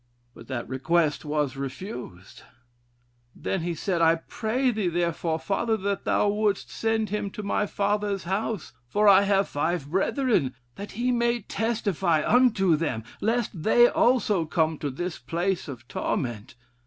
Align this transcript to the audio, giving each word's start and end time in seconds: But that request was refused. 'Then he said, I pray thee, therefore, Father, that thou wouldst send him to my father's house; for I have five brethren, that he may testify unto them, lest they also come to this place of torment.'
But 0.33 0.47
that 0.47 0.67
request 0.67 1.25
was 1.25 1.55
refused. 1.55 2.41
'Then 3.35 3.61
he 3.61 3.75
said, 3.75 4.01
I 4.01 4.15
pray 4.15 4.71
thee, 4.71 4.87
therefore, 4.87 5.37
Father, 5.37 5.77
that 5.77 6.05
thou 6.05 6.27
wouldst 6.27 6.71
send 6.71 7.09
him 7.09 7.29
to 7.29 7.43
my 7.43 7.67
father's 7.67 8.23
house; 8.23 8.73
for 8.87 9.07
I 9.07 9.21
have 9.21 9.47
five 9.47 9.91
brethren, 9.91 10.55
that 10.73 10.93
he 10.93 11.11
may 11.11 11.41
testify 11.41 12.23
unto 12.25 12.75
them, 12.75 13.03
lest 13.21 13.51
they 13.61 13.87
also 13.89 14.45
come 14.45 14.79
to 14.79 14.89
this 14.89 15.19
place 15.19 15.67
of 15.67 15.87
torment.' 15.87 16.55